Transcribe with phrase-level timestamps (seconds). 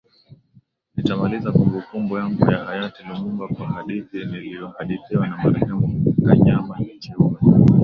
[0.95, 7.37] Nitamalizia kumbukumbu yangu ya hayati Lumumba kwa hadithi niliyohadithiwa na marehemu Kanyama Chiume